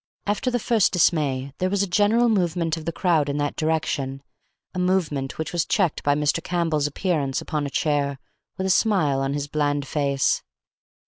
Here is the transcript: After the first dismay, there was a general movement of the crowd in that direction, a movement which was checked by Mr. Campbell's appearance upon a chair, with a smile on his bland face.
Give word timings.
After 0.25 0.49
the 0.49 0.57
first 0.57 0.93
dismay, 0.93 1.53
there 1.59 1.69
was 1.69 1.83
a 1.83 1.87
general 1.87 2.27
movement 2.27 2.75
of 2.75 2.85
the 2.85 2.91
crowd 2.91 3.29
in 3.29 3.37
that 3.37 3.55
direction, 3.55 4.23
a 4.73 4.79
movement 4.79 5.37
which 5.37 5.53
was 5.53 5.63
checked 5.63 6.01
by 6.01 6.15
Mr. 6.15 6.41
Campbell's 6.43 6.87
appearance 6.87 7.39
upon 7.39 7.67
a 7.67 7.69
chair, 7.69 8.17
with 8.57 8.65
a 8.65 8.71
smile 8.71 9.19
on 9.21 9.35
his 9.35 9.47
bland 9.47 9.85
face. 9.85 10.41